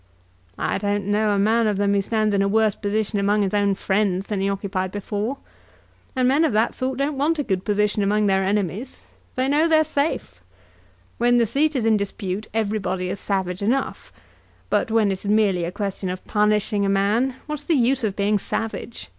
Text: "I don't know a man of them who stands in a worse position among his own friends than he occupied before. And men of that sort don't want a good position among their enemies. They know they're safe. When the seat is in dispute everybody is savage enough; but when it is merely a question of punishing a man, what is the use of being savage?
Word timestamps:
"I 0.57 0.79
don't 0.79 1.05
know 1.05 1.29
a 1.29 1.37
man 1.37 1.67
of 1.67 1.77
them 1.77 1.93
who 1.93 2.01
stands 2.01 2.33
in 2.33 2.41
a 2.41 2.47
worse 2.47 2.73
position 2.73 3.19
among 3.19 3.43
his 3.43 3.53
own 3.53 3.75
friends 3.75 4.25
than 4.25 4.41
he 4.41 4.49
occupied 4.49 4.91
before. 4.91 5.37
And 6.15 6.27
men 6.27 6.43
of 6.43 6.53
that 6.53 6.73
sort 6.73 6.97
don't 6.97 7.19
want 7.19 7.37
a 7.37 7.43
good 7.43 7.63
position 7.63 8.01
among 8.01 8.25
their 8.25 8.43
enemies. 8.43 9.03
They 9.35 9.47
know 9.47 9.67
they're 9.67 9.83
safe. 9.83 10.41
When 11.19 11.37
the 11.37 11.45
seat 11.45 11.75
is 11.75 11.85
in 11.85 11.97
dispute 11.97 12.47
everybody 12.51 13.09
is 13.11 13.19
savage 13.19 13.61
enough; 13.61 14.11
but 14.71 14.89
when 14.89 15.09
it 15.11 15.23
is 15.23 15.27
merely 15.27 15.65
a 15.65 15.71
question 15.71 16.09
of 16.09 16.25
punishing 16.25 16.83
a 16.83 16.89
man, 16.89 17.35
what 17.45 17.59
is 17.59 17.65
the 17.65 17.75
use 17.75 18.03
of 18.03 18.15
being 18.15 18.39
savage? 18.39 19.07